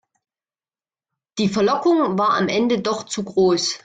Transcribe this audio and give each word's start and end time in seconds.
Die 1.37 1.47
Verlockung 1.47 2.17
war 2.17 2.31
am 2.31 2.47
Ende 2.47 2.81
doch 2.81 3.03
zu 3.05 3.23
groß. 3.23 3.77